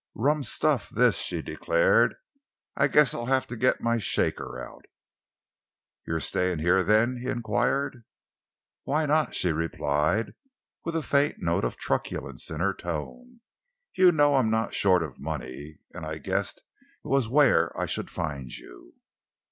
[0.15, 2.15] "Rum stuff, this," she declared.
[2.75, 4.85] "I guess I'll have to get my shaker out."
[6.07, 8.03] "You are staying here, then?" he enquired.
[8.83, 10.33] "Why not?" she replied,
[10.83, 13.41] with a faint note of truculence in her tone.
[13.93, 16.63] "You know I'm not short of money, and I guessed
[17.05, 18.95] it was where I should find you."